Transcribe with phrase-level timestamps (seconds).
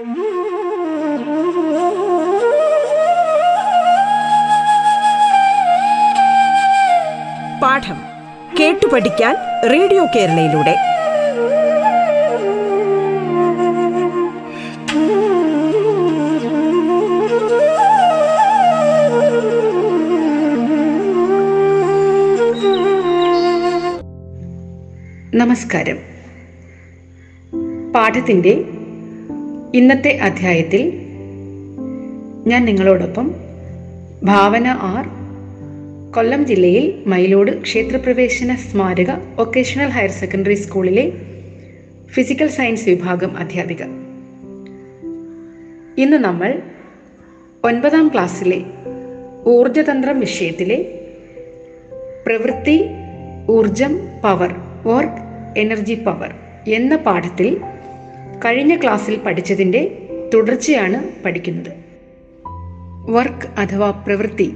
[0.00, 0.08] പാഠം
[8.60, 9.36] കേട്ടു പഠിക്കാൻ
[9.70, 10.76] റേഡിയോ കേരളയിലൂടെ.
[25.34, 25.98] നമസ്കാരം.
[27.92, 28.79] പാഠത്തിന്റെ
[29.74, 30.92] ഇന്നത്തെ അധ്യായത്തിൽ
[32.46, 33.34] ഞാൻ നിങ്ങളോടൊപ്പം
[34.24, 35.04] ഭാവന ആർ
[36.12, 41.12] കൊല്ലം ജില്ലയിൽ മയിലോട് ക്ഷേത്രപ്രവേശന സ്മാരക വൊക്കേഷണൽ ഹയർ സെക്കൻഡറി സ്കൂളിലെ
[42.06, 43.82] ഫിസിക്കൽ സയൻസ് വിഭാഗം അധ്യാപിക.
[46.00, 46.62] ഇന്ന് നമ്മൾ
[47.64, 48.62] ഒൻപതാം ക്ലാസ്സിലെ
[49.46, 51.02] ഊർജതന്ത്രം വിഷയത്തിലെ
[52.26, 52.88] പ്രവൃത്തി
[53.50, 56.34] ഊർജം പവർ വർക്ക് എനർജി പവർ
[56.68, 57.60] എന്ന പാഠത്തിൽ
[58.44, 61.72] കഴിഞ്ഞ ക്ലാസ്സിൽ പഠിച്ചതിന്റെ തുടർച്ചയാണ് പഠിക്കുന്നത്.
[63.10, 64.52] വർക്ക് അഥവാ പ്രവൃത്തി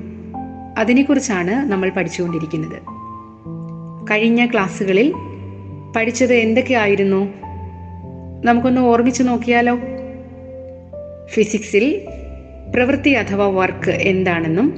[0.78, 2.82] അതിനെക്കുറിച്ചാണ് നമ്മൾ പഠിച്ചുകൊണ്ടിരിക്കുന്നത്.
[4.10, 5.12] കഴിഞ്ഞ ക്ലാസ്സുകളിൽ
[5.96, 7.34] പഠിച്ചത് എന്തൊക്കെയായിരുന്നു?
[8.44, 9.78] നമുക്കൊന്ന് ഓർമ്മിച്ച് നോക്കിയാലോ?
[11.26, 12.06] ഫിസിക്സിൽ
[12.74, 14.70] പ്രവൃത്തി അഥവാ വർക്ക് എന്താണെന്നും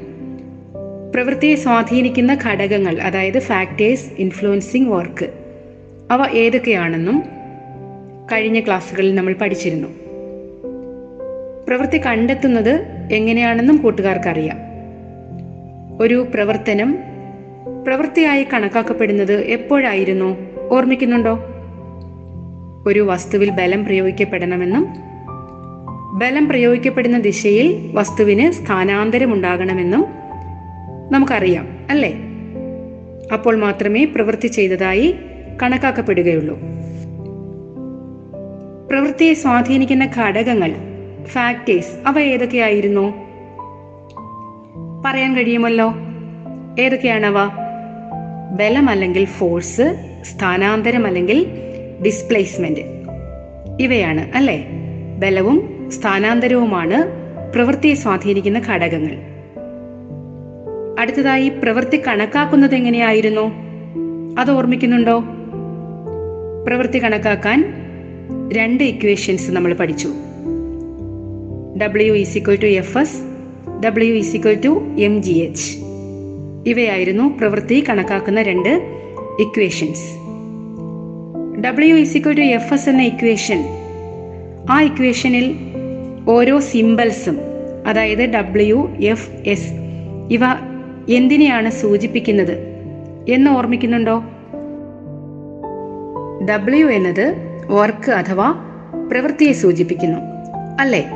[1.14, 5.28] പ്രവൃത്തിയെ സ്വാധീനിക്കുന്ന ഘടകങ്ങൾ അതായത് ഫാക്ടേഴ്സ് ഇൻഫ്ലുവൻസിങ് വർക്ക്
[6.10, 7.35] അവ ഏതൊക്കെയാണെന്നും
[8.32, 9.88] കഴിഞ്ഞ ക്ലാസ്സുകളിൽ നമ്മൾ പഠിച്ചിരുന്നു.
[11.68, 14.56] പ്രവൃത്തി കണ്ടെത്തുന്നത് എങ്ങനെയാണെന്നും കൂട്ടുകാർക്കറിയാം.
[16.00, 16.98] ഒരു പ്രവർത്തനം
[17.86, 20.36] പ്രവൃത്തിയായി കണക്കാക്കപ്പെടുന്നത് എപ്പോഴായിരുന്നു?
[20.70, 21.38] ഓർമ്മിക്കുന്നുണ്ടോ?
[22.86, 24.86] ഒരു വസ്തുവിൽ ബലം പ്രയോഗിക്കപ്പെടണമെന്നും
[26.18, 30.06] ബലം പ്രയോഗിക്കപ്പെടുന്ന ദിശയിൽ വസ്തുവിന് സ്ഥാനാന്തരം ഉണ്ടാകണമെന്നും
[31.10, 32.14] നമുക്കറിയാം അല്ലേ?
[33.32, 35.14] അപ്പോൾ മാത്രമേ പ്രവൃത്തി ചെയ്തതായി
[35.62, 36.75] കണക്കാക്കപ്പെടുകയുള്ളൂ.
[38.90, 40.74] പ്രവൃത്തിയെ സ്വാധീനിക്കുന്ന ഘടകങ്ങൾ
[41.24, 43.14] ഫാക്ടേഴ്സ് അവ ഏതൊക്കെയായിരുന്നു?
[45.04, 45.92] പറയാൻ കഴിയുമല്ലോ.
[46.78, 47.34] ഏതൊക്കെയാണവ?
[48.56, 51.46] ബലം അല്ലെങ്കിൽ ഫോഴ്സ് സ്ഥാനാന്തരം അല്ലെങ്കിൽ
[52.04, 52.80] ഡിസ്പ്ലേസ്മെന്റ്
[53.80, 54.66] ഇവയാണ് അല്ലേ?
[55.18, 57.04] ബലവും സ്ഥാനാന്തരവുമാണ്
[57.52, 59.16] പ്രവൃത്തിയെ സ്വാധീനിക്കുന്ന ഘടകങ്ങൾ.
[61.00, 63.52] അടുത്തതായി പ്രവൃത്തി കണക്കാക്കുന്നത് എങ്ങനെയായിരുന്നു?
[64.40, 65.24] അത് ഓർമ്മിക്കുന്നുണ്ടോ?
[66.66, 67.85] പ്രവൃത്തി കണക്കാക്കാൻ
[68.52, 70.08] രണ്ട് ഇക്വേഷൻസ് നമ്മൾ പഠിച്ചു.
[71.82, 73.16] W is equal to F S
[73.84, 75.76] W is equal to M G H
[76.66, 78.68] ഇവയായിരുന്നു പ്രവൃത്തി കണക്കാക്കുന്ന രണ്ട്
[79.40, 80.16] equations
[81.60, 83.64] W is equal to F S എന്ന ഇക്വേഷൻ
[84.70, 85.56] ആ ഇക്വേഷനിൽ
[86.30, 87.38] ഓരോ സിമ്പിൾസും
[87.86, 89.72] അതായത് ഡബ്ല്യു എഫ് എസ്
[90.30, 90.40] ഇവ
[91.08, 92.58] എന്തിനെയാണ് സൂചിപ്പിക്കുന്നത്?
[93.28, 94.24] എന്ന് ഓർമ്മിക്കുന്നുണ്ടോ?
[96.50, 98.54] ഡബ്ല്യു എന്നത് വർക്ക് അഥവാ
[99.10, 100.18] പ്രവൃത്തിയെ സൂചിപ്പിക്കുന്നു.
[100.80, 101.06] അല്ലേ?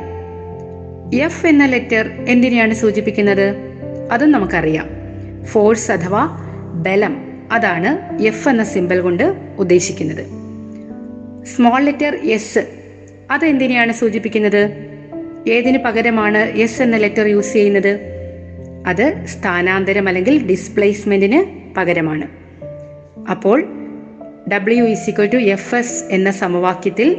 [1.23, 3.55] എഫ് എന്ന ലെറ്റർ എന്തിനെയാണ് സൂചിപ്പിക്കുന്നത്?
[4.11, 4.89] അതും നമുക്കറിയാം.
[5.45, 6.27] ഫോഴ്സ് അഥവാ
[6.87, 7.17] ബലം.
[7.51, 10.25] അതാണ് എഫ് എന്ന സിമ്പൽ കൊണ്ട് ഉദ്ദേശിക്കുന്നത്.
[11.45, 12.67] സ്മോൾ ലെറ്റർ എസ്
[13.31, 14.91] അത് എന്തിനെയാണ് സൂചിപ്പിക്കുന്നത്?
[15.47, 17.99] ഏതിനു പകരമാണ് എസ് എന്ന ലെറ്റർ യൂസ് ചെയ്യുന്നത്?
[18.87, 21.45] അത് സ്ഥാനാന്തരം അല്ലെങ്കിൽ ഡിസ്പ്ലേസ്മെന്റിന്
[21.77, 22.27] പകരമാണ്.
[23.31, 23.80] അപ്പോൾ
[24.49, 27.17] W is equal to F S എന്ന സമവാക്യത്തിൽ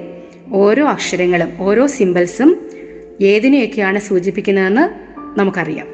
[0.53, 2.71] ഓരോ അക്ഷരങ്ങളും ഓരോ സിമ്പിൾസും
[3.21, 5.87] ഏതിനെയൊക്കെയാണ് സൂചിപ്പിക്കുന്നതെന്ന് നമുക്കറിയാം.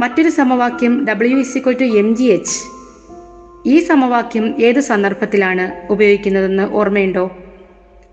[0.00, 2.58] മറ്റൊരു സമവാക്യം W is equal to M G H
[3.66, 7.36] ഈ സമവാക്യം ഏത് സന്ദർഭത്തിലാണ് ഉപയോഗിക്കുന്നതെന്ന് ഓർമ്മയുണ്ടോ?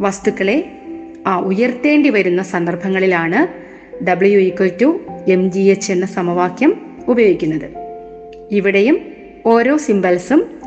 [0.01, 0.71] വസ്തുക്കളെ
[1.27, 3.65] ആ ഉയർത്തേണ്ടി വരുന്ന സന്ദർഭങ്ങളിലാണ്
[4.05, 7.69] W equal to M G H എന്ന സമവാക്യം ഉപയോഗിക്കുന്നത്.
[8.51, 8.99] ഇവിടെയും
[9.45, 10.64] ഓരോ സിമ്പൽസും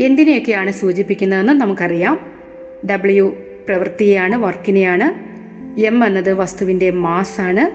[0.00, 2.20] എന്തിനെയൊക്കെയാണ് സൂചിപ്പിക്കുന്നതെന്ന് നമുക്കറിയാം.
[2.90, 3.36] ഡബ്ല്യു
[3.68, 5.30] പ്രവൃത്തിയെയാണ് വർക്കിനെയാണ്.
[5.80, 7.70] എം എന്നത് വസ്തുവിന്റെ മാസാണ്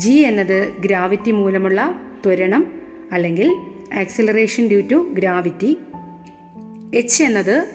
[0.00, 2.82] ജി എന്നത് ഗ്രാവിറ്റി മൂലമുള്ള ത്വരണം
[3.12, 3.50] അല്ലെങ്കിൽ
[3.94, 5.76] acceleration due to gravity
[6.94, 7.66] H എന്നത്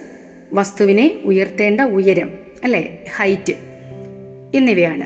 [0.53, 2.29] വസ്തുവിനെ ഉയർത്തേണ്ട ഉയരം
[2.63, 3.53] അല്ലെ ഹൈറ്റ്
[4.57, 5.05] എന്നിവയാണ്.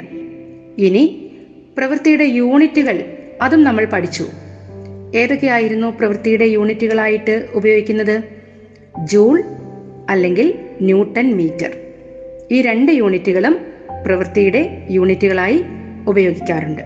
[0.81, 1.31] ഇനി
[1.77, 3.05] പ്രവൃത്തിയുടെ യൂണിറ്റുകൾ
[3.41, 4.27] അതും നമ്മൾ പഠിച്ചു.
[5.15, 8.36] ഏതൊക്കെയായിരുന്നു പ്രവൃത്തിയുടെ യൂണിറ്റുകളായിട്ട് ഉപയോഗിക്കുന്നത്?
[9.03, 9.43] ജൂൾ
[10.09, 11.77] അല്ലെങ്കിൽ ന്യൂട്ടൺ മീറ്റർ.
[12.51, 13.57] ഈ രണ്ട് യൂണിറ്റുകളും
[14.05, 15.63] പ്രവൃത്തിയുടെ യൂണിറ്റുകളായി
[16.07, 16.81] ഉപയോഗിക്കാറുണ്ട്.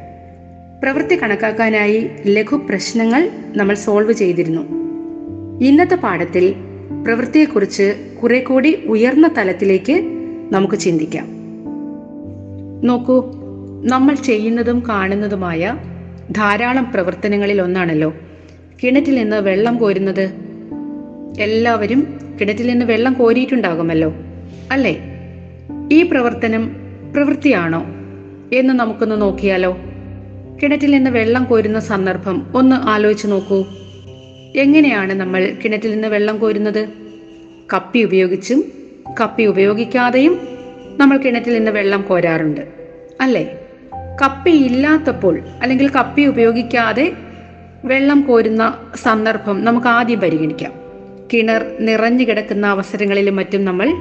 [0.84, 4.62] പ്രവൃത്തി കണക്കാക്കാനായി ലഘു പ്രശ്നങ്ങൾ നമ്മൾ സോൾവ് ചെയ്തിരുന്നു.
[5.62, 6.56] ഇന്നത്തെ പാഠത്തിൽ
[7.04, 10.02] പ്രവൃത്തിയെക്കുറിച്ച് കുറെ കൂടി ഉയർന്ന തലത്തിലേക്ക്
[10.52, 11.28] നമുക്ക് ചിന്തിക്കാം.
[12.84, 13.32] നോക്കൂ
[13.84, 15.78] നമ്മൾ ചെയ്യുന്നതും കാണുന്നതുമായ
[16.32, 18.14] ധാരാളം പ്രവർത്തനങ്ങളിൽ ഒന്നാണല്ലോ.
[18.84, 20.51] കിണറ്റിൽ നിന്ന് വെള്ളം കോരുന്നത്.
[21.40, 24.14] എല്ലാവരും കിണറ്റിൽ നിന്ന് വെള്ളം കോരിയിട്ടുണ്ടാകുമല്ലോ
[24.72, 25.02] അല്ലേ?
[25.92, 26.76] ഈ പ്രവർത്തനം
[27.14, 27.86] പ്രവൃത്തിയാണോ
[28.54, 29.78] എന്ന് നമുക്കൊന്ന് നോക്കിയാലോ?
[30.64, 33.66] കിണറ്റിൽ നിന്ന് വെള്ളം കോരുന്ന സന്ദർഭം ഒന്ന് ആലോചിച്ച് നോക്കൂ.
[34.56, 36.88] എങ്ങനെയാണ് നമ്മൾ കിണറ്റിൽ നിന്ന് വെള്ളം കോരുന്നത്?
[37.74, 38.64] കപ്പി ഉപയോഗിച്ചും
[39.22, 40.40] കപ്പി ഉപയോഗിക്കാതെയും
[40.98, 42.62] നമ്മൾ കിണറ്റിൽ നിന്ന് വെള്ളം കോരാറുണ്ട്
[43.22, 43.58] അല്ലേ?
[44.22, 47.14] കപ്പി ഇല്ലാത്തപ്പോൾ അല്ലെങ്കിൽ കപ്പി ഉപയോഗിക്കാതെ
[47.86, 50.81] വെള്ളം കോരുന്ന സന്ദർഭം നമുക്ക് ആദ്യം പരിഗണിക്കാം.
[51.34, 53.94] കിണർ നിറഞ്ഞു കിടക്കുന്ന അവസരങ്ങളിലും മറ്റും നമ്മൾ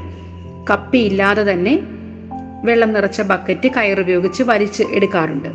[0.70, 1.80] കപ്പിയില്ലാതെ തന്നെ
[2.64, 5.48] വെള്ളം നിറച്ച ബക്കറ്റ് കയറുപയോഗിച്ച് വലിച്ച് എടുക്കാറുണ്ട്.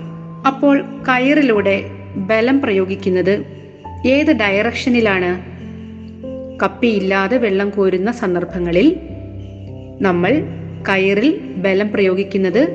[0.47, 1.83] അപ്പോൾ കയറിലൂടെ
[2.15, 3.45] ബലം പ്രയോഗിക്കുന്നത്
[4.07, 5.55] ഏത് ഡയറക്ഷനിലാണ്?
[6.63, 8.99] കപ്പിയില്ലാതെ വെള്ളം കോരുന്ന സന്ദർഭങ്ങളിൽ
[10.01, 10.43] നമ്മൾ
[10.89, 12.67] കയറിൽ ബലം പ്രയോഗിക്കുന്നത്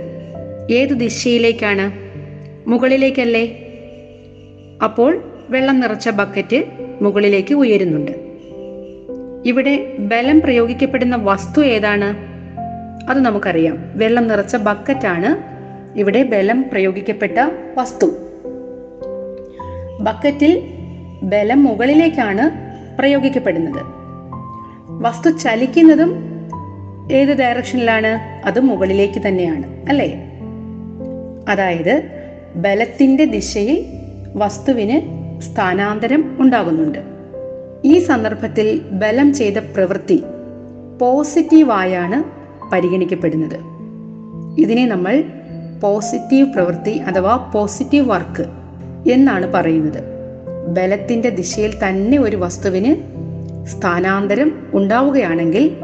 [0.71, 1.93] ഏത് ദിശയിലേക്കാണ്?
[2.69, 3.65] മുകളിലേക്കല്ലേ?
[4.85, 6.65] അപ്പോൾ വെള്ളം നിറച്ച ബക്കറ്റ്
[7.03, 8.30] മുകളിലേക്ക് ഉയരുന്നുണ്ട്.
[9.45, 12.17] ഇവിടെ ബലം പ്രയോഗിക്കപ്പെടുന്ന വസ്തു ഏതാണ്?
[13.11, 13.93] അത് നമുക്കറിയാം.
[13.95, 15.51] വെള്ളം നിറച്ച ബക്കറ്റാണ്
[15.99, 17.39] ഇവിടെ ബലം പ്രയോഗിക്കപ്പെട്ട
[17.79, 18.07] വസ്തു.
[20.01, 20.63] ബക്കറ്റിൽ
[21.23, 22.51] ബലം മുകളിലേക്കാണ്
[22.99, 23.85] പ്രയോഗിക്കപ്പെടുന്നത്.
[24.89, 26.25] വസ്തു ചലിക്കുന്നതും
[27.13, 28.47] ഏത് ഡയറക്ഷനിലാണ്?
[28.47, 30.31] അത് മുകളിലേക്ക് തന്നെയാണ് അല്ലേ?
[31.49, 32.03] അതായത്
[32.57, 33.87] ബലത്തിന്റെ ദിശയിൽ
[34.35, 35.01] വസ്തുവിന്
[35.41, 37.20] സ്ഥാനാന്തരം ഉണ്ടാകുന്നുണ്ട്.
[37.85, 40.23] ഈ സന്ദർഭത്തിൽ ബലം ചെയ്ത പ്രവൃത്തി
[41.01, 42.25] പോസിറ്റീവായാണ്
[42.73, 43.59] പരിഗണിക്കപ്പെടുന്നത്.
[44.61, 45.25] ഇതിനെ നമ്മൾ
[45.83, 48.47] പോസിറ്റീവ് പ്രവൃത്തി അഥവാ പോസിറ്റീവ് വർക്ക്
[49.11, 50.03] എന്നാണ് പറയുന്നത്.
[50.69, 52.97] ബലത്തിന്റെ ദിശയിൽ തന്നെ ഒരു വസ്തുവിന്
[53.67, 55.77] സ്ഥാനാന്തരം ഉണ്ടാവുകയാണെങ്കിൽ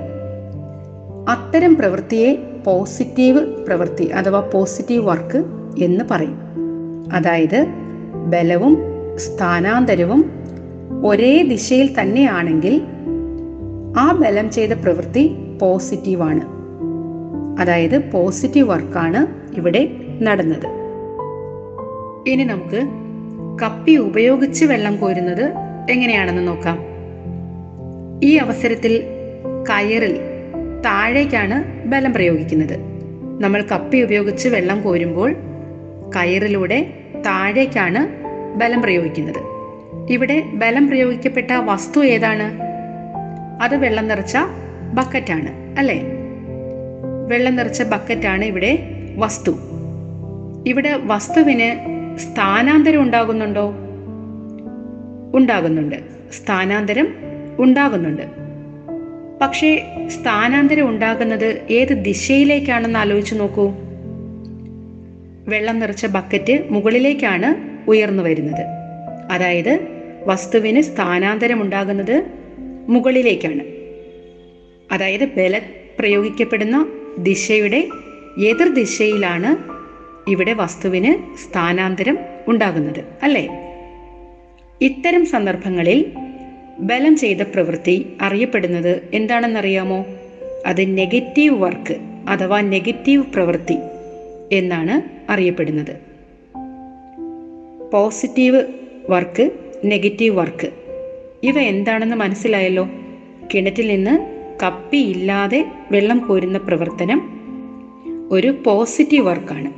[1.28, 2.34] അത്തരം പ്രവൃത്തിയെ
[2.66, 5.44] പോസിറ്റീവ് പ്രവൃത്തി അഥവാ പോസിറ്റീവ് വർക്ക്
[5.84, 6.38] എന്ന് പറയും.
[7.12, 7.66] അതായത്
[8.26, 8.78] ബലവും
[9.16, 10.35] സ്ഥാനാന്തരവും
[11.04, 12.82] ഒരേ ദിശയിൽ തന്നെയാണെങ്കിൽ
[13.98, 16.40] ആ ബലം ചെയ്ത പ്രവൃത്തി പോസിറ്റീവാണ്
[17.60, 19.26] അതായത് പോസിറ്റീവ് വർക്കാണ്
[19.56, 19.88] ഇവിടെ
[20.22, 20.66] നടന്നത്.
[22.30, 22.86] ഇനി നമുക്ക്
[23.62, 25.52] കപ്പി ഉപയോഗിച്ച് വെള്ളം കോരുന്നത്
[25.90, 26.78] എങ്ങനെയാണെന്ന് നോക്കാം.
[28.24, 29.02] ഈ അവസരത്തിൽ
[29.70, 30.16] കയറിൽ
[30.84, 32.78] താഴേക്കാണ് ബലം പ്രയോഗിക്കുന്നത്.
[33.42, 35.32] നമ്മൾ കപ്പി ഉപയോഗിച്ച് വെള്ളം കോരുമ്പോൾ
[36.16, 36.92] കയറിലൂടെ
[37.26, 38.08] താഴേക്കാണ്
[38.58, 39.55] ബലം പ്രയോഗിക്കുന്നത്.
[40.10, 42.60] ഇവിടെ ബലം പ്രയോഗിക്കപ്പെട്ട വസ്തു ഏതാണ്?
[43.62, 44.36] അത് വെള്ളം നിറച്ച
[44.94, 46.02] ബക്കറ്റാണ് അല്ലേ?
[47.28, 48.78] വെള്ളം നിറച്ച ബക്കറ്റാണ് ഇവിടെ
[49.16, 49.56] വസ്തു.
[50.66, 51.72] ഇവിടെ വസ്തുവിന്
[52.18, 53.74] സ്ഥാനാന്തരം ഉണ്ടാകുന്നുണ്ടോ?
[55.34, 55.96] ഉണ്ടാകുന്നുണ്ട്.
[56.32, 57.08] സ്ഥാനാന്തരം
[57.58, 58.22] ഉണ്ടാകുന്നുണ്ട്.
[59.42, 63.72] പക്ഷേ സ്ഥാനാന്തരം ഉണ്ടാകുന്നത് ഏത് ദിശയിലേക്കാണെന്ന് ആലോചിച്ച് നോക്കൂ.
[65.48, 67.54] വെള്ളം നിറച്ച ബക്കറ്റ് മുകളിലേക്കാണ്
[67.90, 68.66] ഉയർന്നു വരുന്നത്.
[69.30, 69.95] അതായത്
[70.26, 72.22] വസ്തുവിന് സ്ഥാനാന്തരം ഉണ്ടാകുന്നത്
[72.88, 73.62] മുകളിലേക്കാണ്.
[74.92, 75.60] അതായത് ബല
[75.98, 77.88] പ്രയോഗിക്കപ്പെടുന്ന ദിശയുടെ
[78.38, 79.56] എതിർ ദിശയിലാണ്
[80.30, 82.18] ഇവിടെ വസ്തുവിന് സ്ഥാനാന്തരം
[82.48, 83.48] ഉണ്ടാകുന്നത് അല്ലേ?
[84.80, 86.12] ഇത്തരം സന്ദർഭങ്ങളിൽ
[86.78, 90.06] ബലം ചെയ്ത പ്രവൃത്തി അറിയപ്പെടുന്നത് എന്താണെന്നറിയാമോ?
[90.66, 91.96] അത് നെഗറ്റീവ് വർക്ക്
[92.28, 93.78] അഥവാ നെഗറ്റീവ് പ്രവൃത്തി
[94.52, 95.96] എന്നാണ് അറിയപ്പെടുന്നത്.
[97.92, 98.62] Positive
[99.10, 99.50] work
[99.84, 100.70] negative work.
[101.42, 102.88] ഇവ എന്താണെന്ന് മനസ്സിലായല്ലോ?
[103.54, 107.28] കിണറ്റിൽ നിന്ന് കപ്പി ഇല്ലാതെ വെള്ളം കോരുന്ന പ്രവർത്തനം
[108.30, 109.72] ഒരു പോസിറ്റീവ് വർക്കാണ്.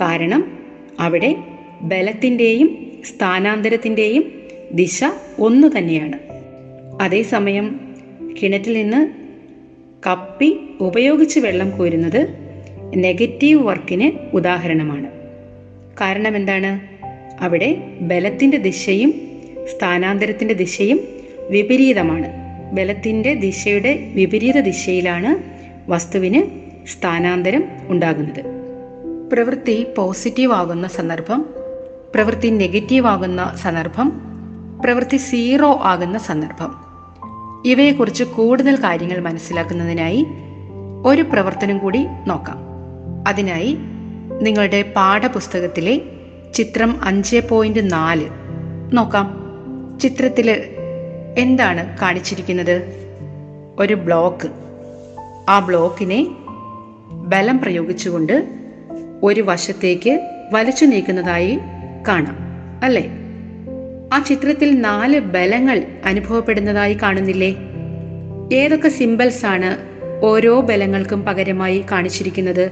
[0.00, 0.58] കാരണം
[1.00, 1.36] അവിടെ
[1.80, 4.32] ബലത്തിന്റെയും സ്ഥാനാന്തരത്തിന്റെയും
[4.72, 5.04] ദിശ
[5.38, 6.18] ഒന്നു തന്നെയാണ്.
[7.02, 7.80] അതേസമയം
[8.42, 9.10] കിണറ്റിൽ നിന്ന്
[10.06, 12.28] കപ്പി ഉപയോഗിച്ച് വെള്ളം കോരുന്നത്
[12.94, 15.10] നെഗറ്റീവ് വർക്കിന് ഉദാഹരണമാണ്.
[16.00, 16.93] കാരണം എന്താണ്?
[17.44, 19.14] അവിടെ ബലത്തിന്റെ ദിശയും
[19.76, 21.00] സ്ഥാനാന്തരത്തിന്റെ ദിശയും
[21.50, 22.26] വിപരീതമാണ്.
[22.72, 25.36] ബലത്തിന്റെ ദിശയുടെ വിപരീത ദിശയിലാണ്
[25.90, 26.42] വസ്തുവിന്
[26.88, 28.44] സ്ഥാനാന്തരം ഉണ്ടാകുന്നത്.
[29.32, 31.46] പ്രവൃത്തി പോസിറ്റീവ് ആകുന്ന സന്ദർഭം
[32.14, 34.12] പ്രവൃത്തി നെഗറ്റീവ് ആകുന്ന സന്ദർഭം
[34.84, 36.74] പ്രവൃത്തി സീറോ ആകുന്ന സന്ദർഭം.
[37.66, 40.26] ഇവയെക്കുറിച്ച് കൂടുതൽ കാര്യങ്ങൾ മനസ്സിലാക്കുന്നതിനായി
[41.06, 42.58] ഒരു പ്രവർത്തനം കൂടി നോക്കാം.
[43.28, 43.76] അതിനായി
[44.42, 46.02] നിങ്ങളുടെ പാഠപുസ്തകത്തിലെ
[46.54, 48.28] ചിത്രം അഞ്ച് പോയിന്റ് നാല്.
[48.92, 49.40] നോക്കാം.
[50.00, 50.50] ചിത്രത്തിൽ
[51.38, 52.82] എന്താണ് കാണിച്ചിരിക്കുന്നത്?
[53.78, 54.48] ഒരു ബ്ലോക്ക്.
[55.48, 56.26] ആ ബ്ലോക്കിനെ
[57.10, 58.48] ബലം പ്രയോഗിച്ചുകൊണ്ട്
[59.22, 61.58] ഒരു വശത്തേക്ക് വലിച്ചു നീക്കുന്നതായി
[62.08, 62.36] കാണാം.
[62.82, 63.10] അല്ലേ?
[64.12, 67.56] ആ ചിത്രത്തിൽ നാല് ബലങ്ങൾ അനുഭവപ്പെടുന്നതായി കാണുന്നില്ലേ?
[68.52, 69.76] ഏതൊക്കെ സിംബൽസ് ആണ്
[70.24, 72.70] ഓരോ ബലങ്ങൾക്കും പകരമായി കാണിച്ചിരിക്കുന്നത്?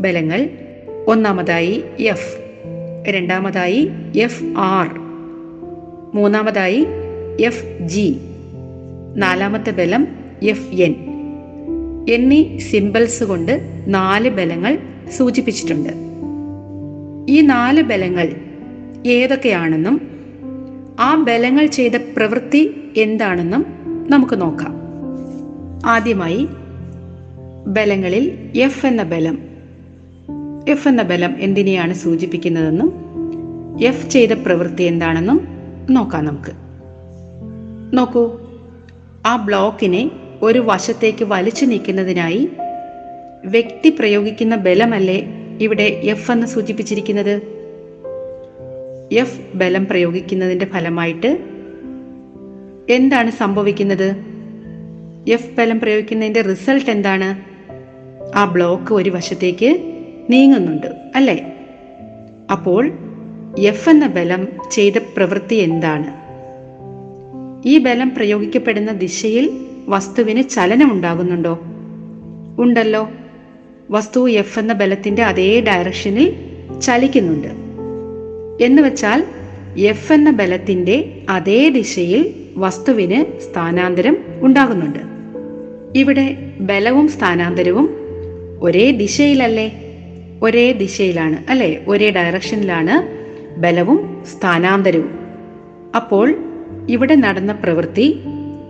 [0.00, 0.48] ബലങ്ങൾ
[1.06, 2.47] ഒന്നാമതായി എഫ്
[3.10, 4.98] രണ്ടാമതായി എഫ് ആർ
[6.14, 6.86] മൂന്നാമതായി
[7.40, 8.16] എഫ് ജി
[9.16, 10.08] നാലാമത്തെ ബലം
[10.42, 10.94] എഫ് എൻ
[12.10, 14.78] എന്നീ സിംബൽസ് കൊണ്ട് നാല് ബലങ്ങൾ
[15.16, 15.88] സൂചിപ്പിച്ചിട്ടുണ്ട്.
[17.32, 18.32] ഈ നാല് ബലങ്ങൾ
[19.06, 20.00] ഏതൊക്കെയാണെന്നും
[21.00, 23.66] ആ ബലങ്ങൾ ചെയ്ത പ്രവൃത്തി എന്താണെന്നും
[24.10, 24.74] നമുക്ക് നോക്കാം.
[25.86, 26.48] ആദ്യമായി
[27.66, 29.47] ബലങ്ങളിൽ എഫ് എന്ന ബലം
[30.68, 33.08] എഫ് എന്ന ബലം എന്തിനെയാണ് സൂചിപ്പിക്കുന്നതെന്നും
[33.82, 35.48] എഫ് ചെയ്ത പ്രവൃത്തി എന്താണെന്നും
[35.90, 36.52] നോക്കാം നമുക്ക്.
[37.96, 38.40] നോക്കൂ
[39.26, 40.10] ആ ബ്ലോക്കിനെ
[40.42, 42.48] ഒരു വശത്തേക്ക് വലിച്ചു നീക്കുന്നതിനായി
[43.44, 45.28] വ്യക്തി പ്രയോഗിക്കുന്ന ബലമല്ലേ
[45.60, 47.42] ഇവിടെ എഫ് എന്ന് സൂചിപ്പിച്ചിരിക്കുന്നത്?
[49.12, 51.38] എഫ് ബലം പ്രയോഗിക്കുന്നതിന്റെ ഫലമായിട്ട്
[52.90, 54.16] എന്താണ് സംഭവിക്കുന്നത്?
[55.28, 57.58] എഫ് ബലം പ്രയോഗിക്കുന്നതിന്റെ റിസൾട്ട് എന്താണ്?
[58.36, 59.97] ആ ബ്ലോക്ക് ഒരു വശത്തേക്ക്
[60.30, 61.54] നീങ്ങുന്നുണ്ട് അല്ലേ?
[62.52, 62.92] അപ്പോൾ
[63.58, 66.28] എഫ് എന്ന ബലം ചെയ്ത പ്രവൃത്തി എന്താണ്?
[67.68, 71.58] ഈ ബലം പ്രയോഗിക്കപ്പെടുന്ന ദിശയിൽ വസ്തുവിന് ചലനം ഉണ്ടാകുന്നുണ്ടോ?
[72.58, 73.10] ഉണ്ടല്ലോ.
[73.90, 76.34] വസ്തു എഫ് എന്ന ബലത്തിന്റെ അതേ ഡയറക്ഷനിൽ
[76.80, 77.48] ചലിക്കുന്നുണ്ട്.
[78.64, 79.24] എന്ന് വെച്ചാൽ
[79.78, 84.98] എഫ് എന്ന ബലത്തിന്റെ അതേ ദിശയിൽ വസ്തുവിന് സ്ഥാനാന്തരം ഉണ്ടാകുന്നുണ്ട്.
[85.98, 87.90] ഇവിടെ ബലവും സ്ഥാനാന്തരവും
[88.62, 89.87] ഒരേ ദിശയിലല്ലേ?
[90.42, 91.84] ഒരേ ദിശയിലാണ് അല്ലെ?
[91.88, 92.94] ഒരേ ഡയറക്ഷനിലാണ്
[93.60, 95.18] ബലവും സ്ഥാനാന്തരവും.
[95.96, 96.36] അപ്പോൾ
[96.88, 98.20] ഇവിടെ നടന്ന പ്രവൃത്തി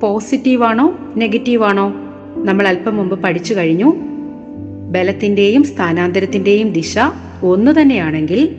[0.03, 1.93] പോസിറ്റീവാണോ നെഗറ്റീവാണോ
[2.37, 3.97] നമ്മൾ അല്പം മുമ്പ് പഠിച്ചു കഴിഞ്ഞു.
[4.91, 6.99] ബലത്തിന്റെയും സ്ഥാനാന്തരത്തിന്റെയും ദിശ
[7.43, 8.57] ഒന്നു തന്നെയാണെങ്കിൽ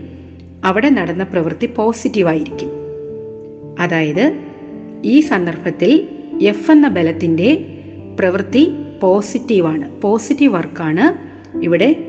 [0.63, 2.69] അവിടെ നടന്ന പ്രവൃത്തി പോസിറ്റീവായിരിക്കും
[3.79, 4.41] അതായത്
[5.03, 6.07] ഈ സന്ദർഭത്തിൽ
[6.41, 7.65] എഫ് എന്ന ബലത്തിന്റെ
[8.19, 12.08] പ്രവൃത്തി പോസിറ്റീവാണ് പോസിറ്റീവ് വർക്കാണ് ഇവിടെ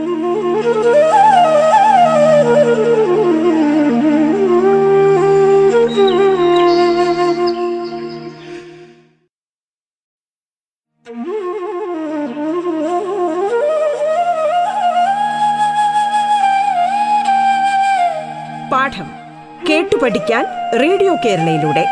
[21.25, 21.85] കേരളയിലൂടെ.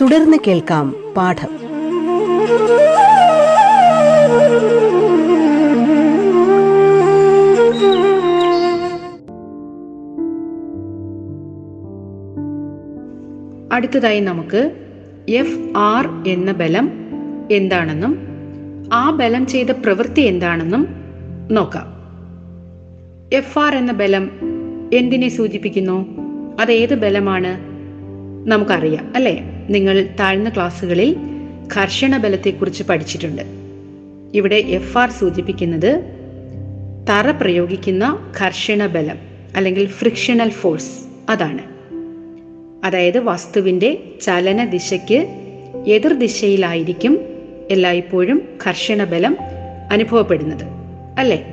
[0.00, 1.60] തുടർന്ന് കേൾക്കാം പാഠം.
[13.72, 14.70] അടുത്തതായി നമുക്ക്
[15.28, 16.90] എഫ് ആർ എന്ന ബലം
[17.50, 18.18] എന്താണെന്നും
[18.92, 20.86] ആ ബലം ചെയ്ത പ്രവൃത്തി എന്താണെന്നും
[21.50, 22.00] നോക്കാം.
[23.32, 24.49] എഫ് ആർ എന്ന ബലം
[24.92, 26.06] എന്തിനെ സൂചിപ്പിക്കുന്നു?
[26.60, 27.60] അത് ഏത് ബലമാണ്?
[28.48, 29.66] നമുക്കറിയാം അല്ലേ?
[29.70, 31.16] നിങ്ങൾ താഴ്ന്ന ക്ലാസ്സുകളിൽ
[31.76, 33.42] ഘർഷണ ബലത്തെക്കുറിച്ച് പഠിച്ചിട്ടുണ്ട്.
[34.34, 36.04] ഇവിടെ എഫ് ആർ സൂചിപ്പിക്കുന്നത്
[37.08, 39.18] തറ പ്രയോഗിക്കുന്ന ഘർഷണ ബലം
[39.56, 41.62] അല്ലെങ്കിൽ ഫ്രിക്ഷണൽ ഫോഴ്സ് അതാണ്.
[42.86, 45.26] അതായത് വസ്തുവിന്റെ ചലന ദിശയ്ക്ക്
[45.86, 47.20] എതിർ ദിശയിലായിരിക്കും
[47.70, 49.36] എല്ലായ്പ്പോഴും ഘർഷണ ബലം
[49.92, 50.64] അനുഭവപ്പെടുന്നത്
[51.18, 51.46] അല്ലേ?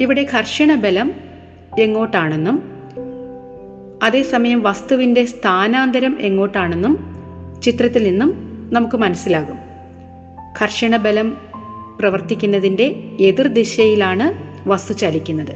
[0.00, 1.31] ഇവിടെ ഘർഷണ ബലം
[1.78, 2.62] എങ്ങോട്ടാണെന്നും
[4.02, 7.16] അതേസമയം വസ്തുവിന്റെ സ്ഥാനാന്തരം എങ്ങോട്ടാണെന്നും
[7.62, 8.32] ചിത്രത്തിൽ നിന്നും
[8.72, 9.58] നമുക്ക് മനസ്സിലാകും.
[10.62, 11.36] ഘർഷണ ബലം
[12.00, 14.34] പ്രവർത്തിക്കുന്നതിന്റെ എതിർ ദിശയിലാണ്
[14.68, 15.52] വസ്തു ചലിക്കുന്നത്.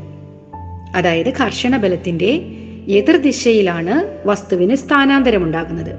[0.97, 2.43] അതായത് ഘർഷണ ബലത്തിന്റെ
[2.89, 5.95] എതിർ ദിശയിലാണ് വസ്തുവിന് സ്ഥാനാന്തരം ഉണ്ടാകുന്നത്.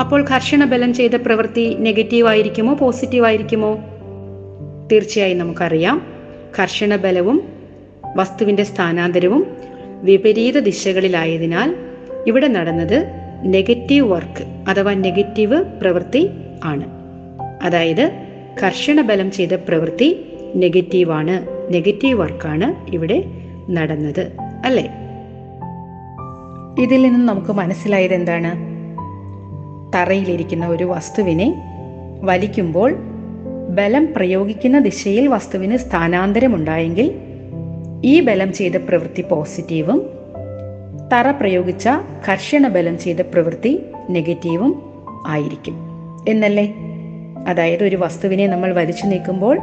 [0.00, 3.78] അപ്പോൾ ഘർഷണ ബലം ചെയ്ത പ്രവൃത്തി നെഗറ്റീവ് ആയിരിക്കുമോ പോസിറ്റീവ് ആയിരിക്കുമോ?
[4.92, 6.06] തീർച്ചയായും നമുക്കറിയാം.
[6.58, 7.57] ഘർഷണ ബലവും
[8.16, 9.56] വസ്തുവിന്റെ സ്ഥാനാന്തരവും
[10.02, 11.74] വിപരീത ദിശകളിലായതിനാൽ
[12.26, 13.10] ഇവിടെ നടന്നത്
[13.44, 16.30] നെഗറ്റീവ് വർക്ക് അഥവാ നെഗറ്റീവ് പ്രവൃത്തി
[16.64, 16.84] ആണ്.
[17.62, 18.12] അതായത്
[18.62, 23.24] കർഷണ ബലം ചെയ്ത പ്രവൃത്തി നെഗറ്റീവാണ് നെഗറ്റീവ് വർക്കാണ് ഇവിടെ
[23.70, 24.32] നടന്നത്
[24.64, 24.90] അല്ലേ?
[26.82, 28.68] ഇതിൽ നിന്നും നമുക്ക് മനസ്സിലായത് എന്താണ്?
[29.96, 31.62] തറയിലിരിക്കുന്ന ഒരു വസ്തുവിനെ
[32.22, 32.94] വലിക്കുമ്പോൾ
[33.68, 37.27] ബലം പ്രയോഗിക്കുന്ന ദിശയിൽ വസ്തുവിന് സ്ഥാനാന്തരമുണ്ടായെങ്കിൽ
[38.04, 40.06] ഈ ബലം ചെയ്ത പ്രവൃത്തി പോസിറ്റീവും
[41.12, 41.88] തറ പ്രയോഗിച്ച
[42.28, 44.82] കർഷണ ബലം ചെയ്ത പ്രവൃത്തി നെഗറ്റീവും
[45.26, 45.74] ആയിരിക്കും.
[46.28, 46.74] എന്നല്ലേ?
[47.48, 49.58] അതായത് ഒരു വസ്തുവിനെ നമ്മൾ വലിച്ചു നീക്കുമ്പോൾ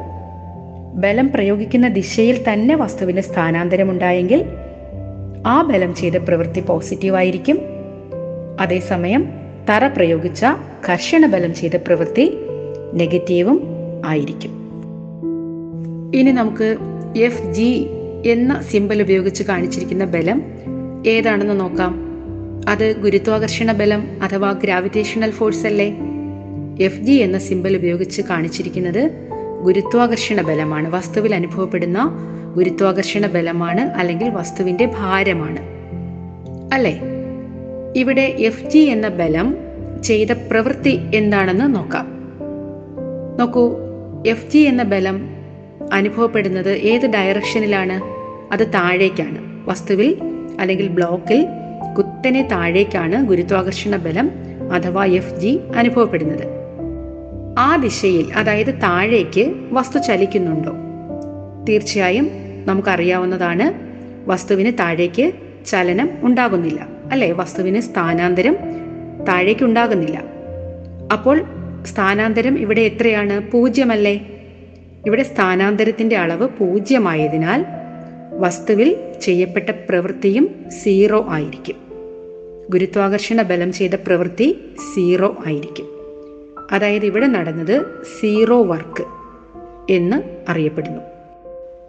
[0.96, 4.46] ബലം പ്രയോഗിക്കുന്ന ദിശയിൽ തന്നെ വസ്തുവിന് സ്ഥാനാന്തരമുണ്ടായെങ്കിൽ
[5.48, 7.60] ആ ബലം ചെയ്ത പ്രവൃത്തി പോസിറ്റീവ് ആയിരിക്കും
[8.60, 9.30] അതേസമയം
[9.70, 10.46] തറ പ്രയോഗിച്ച
[10.90, 12.38] കർഷണ ബലം ചെയ്ത പ്രവൃത്തി
[12.94, 13.68] നെഗറ്റീവും
[14.06, 14.52] ആയിരിക്കും.
[16.16, 16.78] ഇനി നമുക്ക്
[17.18, 17.88] എഫ് ജി
[18.26, 20.44] എന്ന സിമ്പൽ ഉപയോഗിച്ച് കാണിച്ചിരിക്കുന്ന ബലം
[21.08, 22.00] ഏതാണെന്ന് നോക്കാം.
[22.70, 25.96] അത് ഗുരുത്വാകർഷണ ബലം അഥവാ ഗ്രാവിറ്റേഷണൽ ഫോഴ്സ് അല്ലേ?
[26.80, 29.12] എഫ് ജി എന്ന സിമ്പൽ ഉപയോഗിച്ച് കാണിച്ചിരിക്കുന്നത്
[29.64, 30.90] ഗുരുത്വാകർഷണ ബലമാണ്.
[30.96, 32.12] വസ്തുവിൽ അനുഭവപ്പെടുന്ന
[32.56, 35.60] ഗുരുത്വാകർഷണ ബലമാണ് അല്ലെങ്കിൽ വസ്തുവിന്റെ ഭാരമാണ്.
[36.74, 37.02] അല്ലേ?
[37.96, 39.58] ഇവിടെ എഫ് ജി എന്ന ബലം
[40.04, 42.08] ചെയ്ത പ്രവൃത്തി എന്താണെന്ന് നോക്കാം.
[43.40, 43.78] നോക്കൂ.
[44.28, 45.30] എഫ് ജി എന്ന ബലം
[45.94, 48.15] അനുഭവപ്പെടുന്നത് ഏത് ഡയറക്ഷനിലാണ്
[48.52, 49.70] അത് താഴേക്കാണ്.
[49.70, 50.18] വസ്തുവിൽ
[50.60, 51.48] അല്ലെങ്കിൽ ബ്ലോക്കിൽ
[51.98, 54.32] കുത്തനെ താഴേക്കാണ് ഗുരുത്വാകർഷണ ബലം
[54.74, 56.44] അഥവാ എഫ് ജി അനുഭവപ്പെടുന്നത്.
[57.60, 60.72] ആ ദിശയിൽ അതായത് താഴേക്ക് വസ്തു ചലിക്കുന്നുണ്ടോ?
[61.70, 62.30] തീർച്ചയായും
[62.66, 63.74] നമുക്കറിയാവുന്നതാണ്
[64.30, 65.32] വസ്തുവിന് താഴേക്ക്
[65.66, 66.88] ചലനം ഉണ്ടാകുന്നില്ല.
[67.12, 67.32] അല്ലെ?
[67.32, 68.58] വസ്തുവിന് സ്ഥാനാന്തരം
[69.28, 70.24] താഴേക്ക് ഉണ്ടാകുന്നില്ല.
[71.14, 71.42] അപ്പോൾ
[71.84, 73.52] സ്ഥാനാന്തരം ഇവിടെ എത്രയാണ്?
[73.52, 74.26] പൂജ്യമല്ലേ?
[75.06, 77.66] ഇവിടെ സ്ഥാനാന്തരത്തിന്റെ അളവ് പൂജ്യമായതിനാൽ
[78.40, 81.76] വസ്തുവിൽ ചെയ്യപ്പെട്ട പ്രവൃത്തിയും സീറോ ആയിരിക്കും.
[82.70, 84.58] ഗുരുത്വാകർഷണ ബലം ചെയ്ത പ്രവൃത്തി
[84.96, 85.86] സീറോ ആയിരിക്കും.
[86.72, 89.04] അതായത് ഇവിടെ നടന്നത് സീറോ വർക്ക്
[89.92, 91.02] എന്ന് അറിയപ്പെടുന്നു.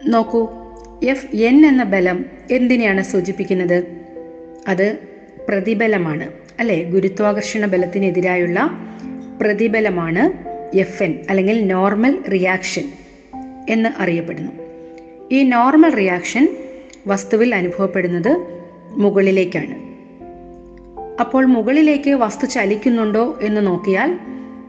[0.09, 0.47] നോക്കൂ
[1.07, 3.83] എഫ് എൻ എന്ന ബലം എന്തിനെയാണ് സൂചിപ്പിക്കുന്നത്?
[4.67, 4.97] അത്
[5.49, 6.83] പ്രതിബലമാണ് അല്ലെ?
[6.83, 8.69] ഗുരുത്വാകർഷണ ബലത്തിനെതിരായുള്ള
[9.41, 12.91] പ്രതിബലമാണ് എഫ് എൻ അല്ലെങ്കിൽ നോർമൽ റിയാക്ഷൻ
[13.69, 14.66] എന്ന് അറിയപ്പെടുന്നു.
[15.31, 16.57] ഈ നോർമൽ റിയാക്ഷൻ
[17.07, 18.47] വസ്തുവിൽ അനുഭവപ്പെടുന്നത്
[18.89, 19.87] മുകളിലേക്കാണ്.
[21.19, 24.17] അപ്പോൾ മുകളിലേക്ക് വസ്തു ചലിക്കുന്നുണ്ടോ എന്ന് നോക്കിയാൽ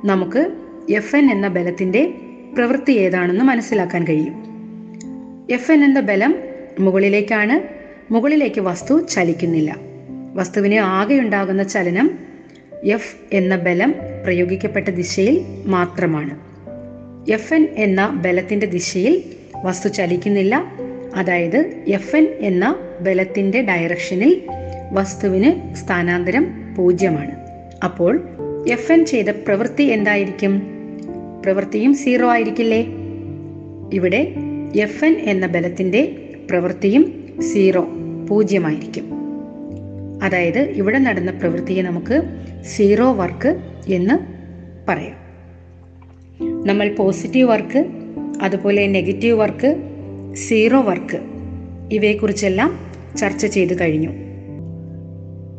[0.05, 0.53] നമുക്ക്
[0.91, 2.15] എഫ് എൻ എന്ന ബലത്തിന്റെ
[2.55, 4.35] പ്രവൃത്തി ഏതാണെന്ന് മനസ്സിലാക്കാൻ കഴിയും.
[5.51, 6.39] എഫ് എൻ എന്ന ബലം
[6.81, 7.61] മുകളിലേക്കാണ്
[8.13, 9.77] മുകളിലേക്ക് വസ്തു ചലിക്കുന്നില്ല.
[10.35, 12.19] വസ്തുവിന് ആകെ ഉണ്ടാകുന്ന ചലനം
[12.85, 16.39] എഫ് എന്ന ബലം പ്രയോഗിക്കപ്പെട്ട ദിശയിൽ മാത്രമാണ്.
[17.33, 20.65] എഫ് എൻ എന്ന ബലത്തിന്റെ ദിശയിൽ വസ്തു ചലിക്കുന്നില്ല.
[21.17, 24.43] അതായത് എഫ് എൻ എന്ന ബലത്തിന്റെ ഡയറക്ഷനിൽ
[24.93, 27.31] വസ്തുവിന് സ്ഥാനാന്തരം പൂജ്യമാണ്.
[27.85, 28.29] അപ്പോൾ
[28.71, 30.63] എഫ് എൻ ചെയ്ത പ്രവൃത്തി എന്തായിരിക്കും?
[31.45, 32.87] പ്രവൃത്തിയും സീറോ ആയിരിക്കില്ലേ?
[33.93, 34.35] ഇവിടെ
[34.77, 37.89] എഫ് എൻ എന്ന ബലത്തിന്റെ പ്രവൃത്തിയും സീറോ
[38.29, 39.11] പൂജ്യമായിരിക്കും.
[40.23, 42.23] അതായത് ഇവിടെ നടന്ന പ്രവൃത്തിയെ നമുക്ക്
[42.63, 43.57] സീറോ വർക്ക്
[43.89, 44.19] എന്ന്
[44.91, 45.29] പറയാം.
[46.67, 47.85] നമ്മൾ പോസിറ്റീവ് വർക്ക്
[48.43, 49.77] അതുപോലെ നെഗറ്റീവ് വർക്ക്
[50.35, 51.21] സീറോ വർക്ക്
[51.93, 52.79] ഇവയെക്കുറിച്ചെല്ലാം
[53.17, 54.11] ചർച്ച ചെയ്തു കഴിഞ്ഞു.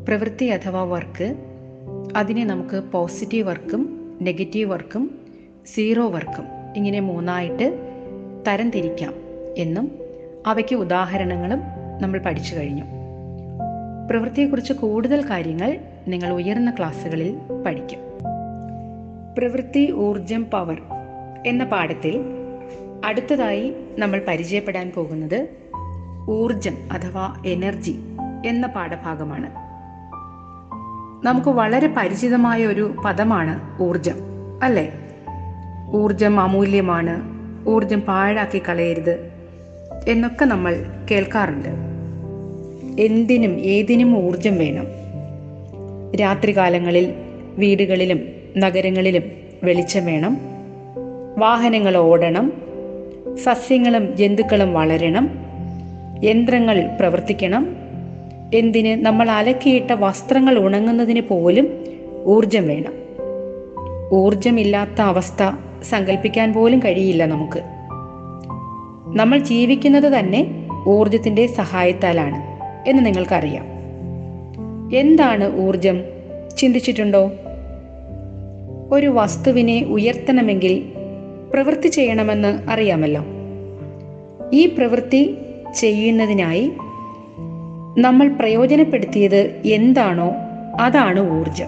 [0.08, 1.36] പ്രവൃത്തി അഥവാ വർക്ക്
[2.16, 5.20] അതിനെ നമുക്ക് പോസിറ്റീവ് വർക്കും നെഗറ്റീവ് വർക്കും
[5.66, 7.80] സീറോ വർക്കും ഇങ്ങനെ മൂന്നായിട്ട്
[8.48, 9.14] തരംതിരിക്കാം
[9.58, 9.92] എന്നും
[10.48, 11.60] അവയ്ക്ക് ഉദാഹരണങ്ങളും
[12.02, 12.84] നമ്മൾ പഠിച്ചു കഴിഞ്ഞു.
[14.10, 18.00] പ്രവൃത്തിയെക്കുറിച്ച് കൂടുതൽ കാര്യങ്ങൾ നിങ്ങൾ ഉയർന്ന ക്ലാസ്സുകളിൽ പഠിക്കും.
[19.38, 20.82] പ്രവൃത്തി ഊർജം പവർ
[21.48, 22.39] എന്ന പാഠത്തിൽ
[23.06, 25.48] അടുത്തതായി നമ്മൾ പരിചയപ്പെടാൻ പോകുന്നത്
[26.30, 28.00] ഊർജം അഥവാ എനർജി
[28.46, 29.50] എന്ന പാഠഭാഗമാണ്.
[31.26, 34.16] നമുക്ക് വളരെ പരിചിതമായ ഒരു പദമാണ് ഊർജം
[34.64, 34.94] അല്ലേ?
[35.96, 37.22] ഊർജം അമൂല്യമാണ്
[37.70, 39.32] ഊർജം പാഴാക്കി കളയരുത്
[40.08, 41.70] എന്നൊക്കെ നമ്മൾ കേൾക്കാറുണ്ട്.
[43.02, 44.86] എന്തിനും ഏതിനും ഊർജം വേണം.
[46.16, 47.14] രാത്രികാലങ്ങളിൽ
[47.58, 48.20] വീടുകളിലും
[48.58, 49.24] നഗരങ്ങളിലും
[49.64, 50.38] വെളിച്ചം വേണം.
[51.38, 52.69] വാഹനങ്ങൾ ഓടണം
[53.44, 55.30] സസ്യങ്ങളും ജന്തുക്കളും വളരണം.
[56.24, 57.76] യന്ത്രങ്ങൾ പ്രവർത്തിക്കണം.
[58.54, 59.06] എന്തിന്?
[59.06, 61.84] നമ്മൾ അലക്കിയിട്ട വസ്ത്രങ്ങൾ ഉണങ്ങുന്നതിന് പോലും
[62.26, 62.94] ഊർജം വേണം.
[64.14, 65.52] ഊർജമില്ലാത്ത അവസ്ഥ
[65.84, 67.60] സങ്കല്പിക്കാൻ പോലും കഴിയില്ല നമുക്ക്.
[69.18, 73.66] നമ്മൾ ജീവിക്കുന്നത് തന്നെ ഊർജത്തിന്റെ സഹായത്താലാണ് എന്ന് നിങ്ങൾക്കറിയാം.
[74.96, 76.02] എന്താണ് ഊർജം
[76.58, 77.32] ചിന്തിച്ചിട്ടുണ്ടോ?
[78.92, 80.99] ഒരു വസ്തുവിനെ ഉയർത്തണമെങ്കിൽ
[81.54, 83.24] പ്രവൃത്തി ചെയ്യണമെന്ന് അറിയാമല്ലോ.
[84.54, 85.38] ഈ പ്രവൃത്തി
[85.80, 86.72] ചെയ്യുന്നതിനായി
[87.98, 90.32] നമ്മൾ പ്രയോജനപ്പെടുത്തിയത് എന്താണോ
[90.82, 91.68] അതാണ് ഊർജം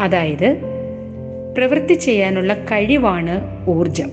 [0.00, 0.58] അതായത്
[1.56, 4.10] പ്രവൃത്തി ചെയ്യാനുള്ള കഴിവാണ് ഊർജം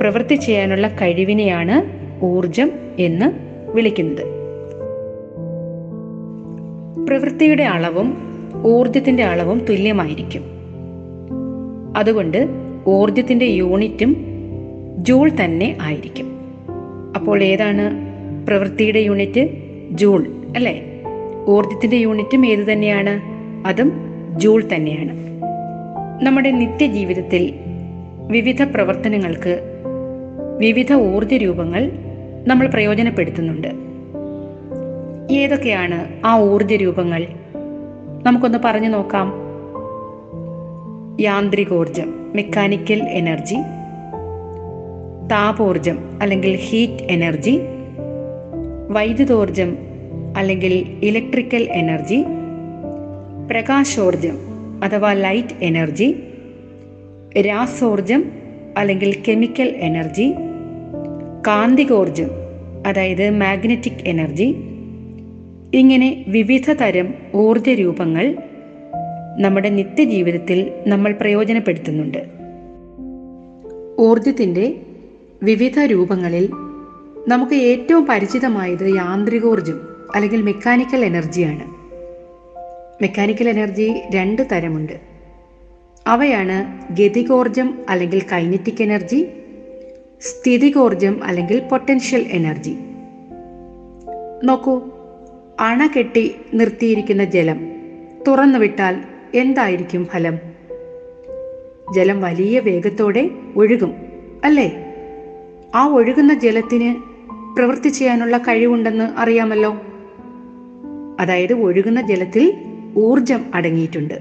[0.00, 3.32] പ്രവൃത്തി ചെയ്യാനുള്ള കഴിവിനെയാണ് ഊർജം എന്ന്
[3.72, 4.24] വിളിക്കുന്നത്.
[7.06, 8.18] പ്രവൃത്തിയുടെ അളവും
[8.66, 10.57] ഊർജത്തിന്റെ അളവും തുല്യമായിരിക്കും.
[11.98, 12.48] അതുകൊണ്ട്
[12.86, 14.16] ഊർജത്തിന്റെ യൂണിറ്റും
[14.98, 16.26] ജൂൾ തന്നെ ആയിരിക്കും.
[17.16, 17.90] അപ്പോൾ ഏതാണ്
[18.46, 19.48] പ്രവൃത്തിയുടെ യൂണിറ്റ്?
[19.90, 21.02] ജൂൾ അല്ലേ?
[21.48, 23.20] ഊർജത്തിന്റെ യൂണിറ്റും ഏത് തന്നെയാണ്?
[23.66, 23.92] അതും
[24.36, 25.18] ജൂൾ തന്നെയാണ്.
[26.22, 27.54] നമ്മുടെ നിത്യജീവിതത്തിൽ
[28.26, 29.60] വിവിധ പ്രവർത്തനങ്ങൾക്ക്
[30.58, 31.92] വിവിധ ഊർജ രൂപങ്ങൾ
[32.46, 33.68] നമ്മൾ പ്രയോജനപ്പെടുത്തുന്നുണ്ട്.
[35.34, 37.26] ഏതൊക്കെയാണ് ആ ഊർജ രൂപങ്ങൾ?
[38.22, 39.47] നമുക്കൊന്ന് പറഞ്ഞു നോക്കാം.
[41.18, 43.56] യാന്ത്രികോർജം മെക്കാനിക്കൽ എനർജി
[45.28, 47.54] താപോർജം അല്ലെങ്കിൽ ഹീറ്റ് എനർജി
[48.92, 49.70] വൈദ്യുതോർജം
[50.36, 52.18] അല്ലെങ്കിൽ ഇലക്ട്രിക്കൽ എനർജി
[53.50, 54.36] പ്രകാശോർജം
[54.84, 56.08] അഥവാ ലൈറ്റ് എനർജി
[57.40, 58.22] രാസോർജം
[58.76, 60.26] അല്ലെങ്കിൽ കെമിക്കൽ എനർജി
[61.46, 62.30] കാന്തികോർജം
[62.86, 64.48] അതായത് മാഗ്നറ്റിക് എനർജി
[65.74, 68.26] ഇങ്ങനെ വിവിധ തരം ഊർജ രൂപങ്ങൾ
[69.38, 72.18] നമ്മുടെ നിത്യജീവിതത്തിൽ നമ്മൾ പ്രയോജനപ്പെടുത്തുന്നുണ്ട്.
[74.00, 74.74] ഊർജത്തിന്റെ
[75.42, 76.50] വിവിധ രൂപങ്ങളിൽ
[77.28, 79.80] നമുക്ക് ഏറ്റവും പരിചിതമായത് യാന്ത്രികോർജം
[80.14, 81.64] അല്ലെങ്കിൽ മെക്കാനിക്കൽ എനർജിയാണ്
[83.02, 85.00] മെക്കാനിക്കൽ എനർജി രണ്ട് തരമുണ്ട്.
[86.06, 86.56] അവയാണ്
[86.94, 89.26] ഗതികോർജം അല്ലെങ്കിൽ കൈനറ്റിക് എനർജി
[90.20, 92.76] സ്ഥിതികോർജം അല്ലെങ്കിൽ പൊട്ടൻഷ്യൽ എനർജി
[94.44, 94.82] നോക്കൂ
[95.60, 97.72] അണ കെട്ടി നിർത്തിയിരിക്കുന്ന ജലം
[98.28, 100.38] തുറന്നു വിട്ടാൽ എന്തായിരിക്കും ഫലം?
[101.94, 103.94] ജലം വലിയ വേഗത്തോടെ ഒഴുകും
[104.44, 104.94] അല്ലേ?
[105.74, 106.94] ആ ഒഴുകുന്ന ജലത്തിന്
[107.56, 109.76] പ്രവൃത്തി ചെയ്യാനുള്ള കഴിവുണ്ടെന്ന് അറിയാമല്ലോ.
[111.20, 112.54] അതായത് ഒഴുകുന്ന ജലത്തിൽ
[112.96, 114.14] ഊർജം അടങ്ങിയിട്ടുണ്ട്.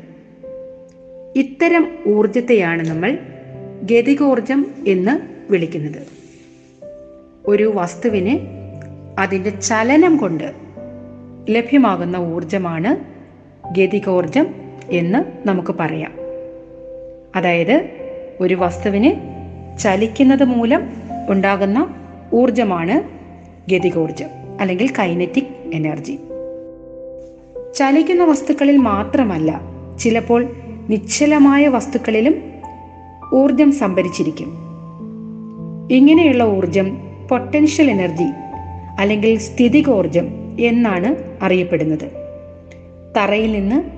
[1.35, 3.17] ഇത്തരം ഊർജത്തെയാണ് നമ്മൾ
[3.83, 5.19] ഗതികോർജം എന്ന്
[5.51, 6.07] വിളിക്കുന്നത്.
[7.45, 8.39] ഒരു വസ്തുവിന്
[9.19, 10.53] അതിന്റെ ചലനം കൊണ്ട്
[11.49, 13.17] ലഭ്യമാകുന്ന ഊർജമാണ്
[13.79, 16.13] ഗതികോർജം എന്ന് നമുക്ക് പറയാം.
[17.36, 17.89] അതായത്
[18.39, 19.38] ഒരു വസ്തുവിന്
[19.80, 20.89] ചലിക്കുന്നത് മൂലം
[21.30, 21.95] ഉണ്ടാകുന്ന
[22.34, 23.17] ഊർജമാണ്
[23.71, 24.28] ഗതികോർജം
[24.62, 26.19] അല്ലെങ്കിൽ കൈനറ്റിക് എനർജി.
[27.76, 29.62] ചലിക്കുന്ന വസ്തുക്കളിൽ മാത്രമല്ല
[30.00, 30.52] ചിലപ്പോൾ
[30.89, 32.36] നിശ്ചലമായ വസ്തുക്കളിലും
[33.34, 34.58] ഊർജം സംഭരിച്ചിരിക്കും.
[35.91, 36.97] ഇങ്ങനെയുള്ള ഊർജം
[37.30, 38.32] പൊട്ടൻഷ്യൽ എനർജി
[39.00, 42.12] അല്ലെങ്കിൽ സ്ഥിതികോർജം എന്നാണ് അറിയപ്പെടുന്നത്.
[43.17, 43.96] തറയിൽ നിന്ന്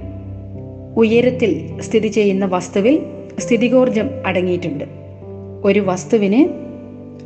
[0.98, 3.00] ഉയരത്തിൽ സ്ഥിതി ചെയ്യുന്ന വസ്തുവിൽ
[3.40, 4.84] സ്ഥിതികോർജം അടങ്ങിയിട്ടുണ്ട്.
[5.66, 6.70] ഒരു വസ്തുവിന്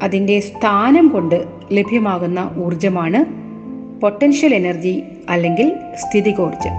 [0.04, 3.26] അതിന്റെ സ്ഥാനം കൊണ്ട് ലഭ്യമാകുന്ന ഊർജമാണ്
[4.02, 6.72] പൊട്ടൻഷ്യൽ എനർജി അല്ലെങ്കിൽ സ്ഥിതികോർജം.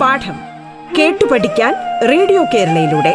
[0.00, 0.34] പാഠം
[0.98, 1.74] കേട്ടു പഠിക്കാൻ
[2.08, 3.14] റേഡിയോ കേരളയിലൂടെ.